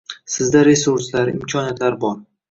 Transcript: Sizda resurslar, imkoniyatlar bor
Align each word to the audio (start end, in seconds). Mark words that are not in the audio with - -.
Sizda 0.35 0.61
resurslar, 0.67 1.27
imkoniyatlar 1.33 1.99
bor 2.07 2.17